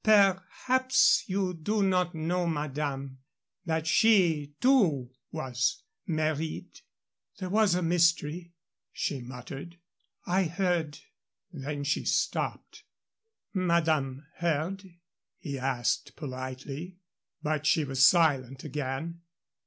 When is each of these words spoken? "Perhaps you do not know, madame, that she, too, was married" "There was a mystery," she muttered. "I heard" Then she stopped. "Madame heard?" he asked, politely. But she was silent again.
"Perhaps 0.03 1.25
you 1.27 1.53
do 1.53 1.83
not 1.83 2.15
know, 2.15 2.47
madame, 2.47 3.19
that 3.65 3.85
she, 3.85 4.55
too, 4.59 5.11
was 5.31 5.83
married" 6.07 6.81
"There 7.37 7.51
was 7.51 7.75
a 7.75 7.83
mystery," 7.83 8.55
she 8.91 9.21
muttered. 9.21 9.77
"I 10.25 10.45
heard" 10.45 10.97
Then 11.53 11.83
she 11.83 12.05
stopped. 12.05 12.81
"Madame 13.53 14.25
heard?" 14.37 14.89
he 15.37 15.59
asked, 15.59 16.15
politely. 16.15 16.97
But 17.43 17.67
she 17.67 17.85
was 17.85 18.03
silent 18.03 18.63
again. 18.63 19.21